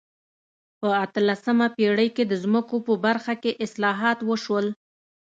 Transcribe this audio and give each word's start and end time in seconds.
په 0.79 0.89
اتلسمه 1.05 1.67
پېړۍ 1.75 2.09
کې 2.15 2.23
د 2.27 2.33
ځمکو 2.43 2.75
په 2.87 2.93
برخه 3.05 3.33
کې 3.41 3.57
اصلاحات 3.65 4.19
وشول. 4.29 4.65